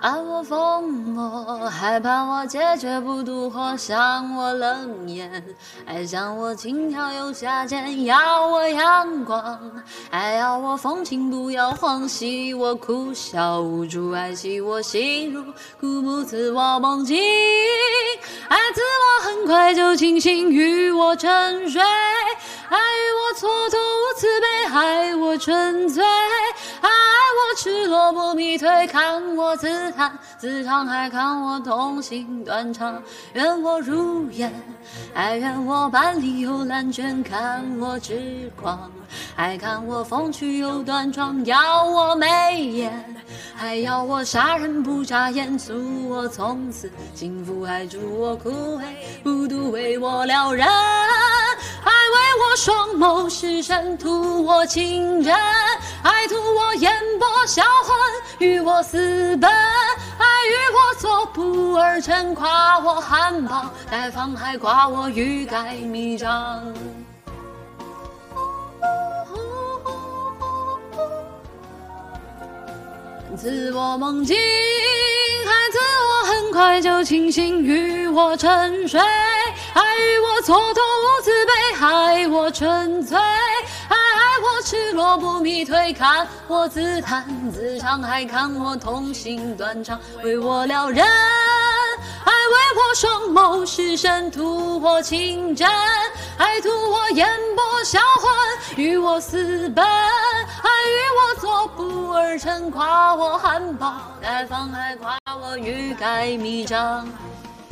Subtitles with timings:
[0.00, 5.44] 爱我疯魔，害怕我结绝不独活，想我冷眼，
[5.84, 9.60] 爱上我轻佻又下贱，要我阳光，
[10.10, 15.44] 爱要我风情不要慌，喜我哭笑无助，爱惜我心如
[15.78, 17.18] 古木，赐我梦境，
[18.48, 26.02] 爱赐我很快就清醒，与我沉睡，爱与我蹉跎无慈悲，爱我纯粹。
[27.62, 33.02] 赤裸不迷退，看我自弹自唱，还看我痛心断肠。
[33.34, 34.50] 愿我如烟，
[35.12, 38.90] 爱愿我半里又蓝卷，看我痴狂，
[39.36, 41.44] 爱看我风趣又端庄。
[41.44, 43.14] 要我眉眼，
[43.54, 45.74] 还要我杀人不眨眼，诉
[46.08, 48.82] 我从此幸福，还祝我枯萎
[49.22, 50.66] 孤独，为我撩人。
[50.66, 55.34] 爱为我双眸失神，图我情真，
[56.02, 56.59] 爱图我
[57.50, 57.96] 眼波销魂，
[58.38, 66.62] 与我私奔，爱与我作不二臣，夸我含苞待放，还夸我欲盖弥彰。
[73.36, 83.18] 赐我梦境，还赐我很快就清醒，与我沉睡，爱与我蹉跎无慈悲，害我纯粹，
[84.62, 91.04] 赤裸不迷退，看我自弹自唱，还看我痛心断肠，为我撩人，
[92.24, 95.68] 还为我双眸失神，图我情真，
[96.36, 107.08] 还图我眼波销魂，与我私奔，还与我做不二臣，夸我含苞待放，还夸我欲盖弥彰。